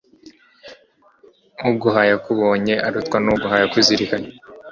uguhaye 1.69 2.11
akubonye 2.17 2.73
arutwa 2.87 3.17
n'uguhaye 3.23 3.63
akuzirikanye 3.65 4.29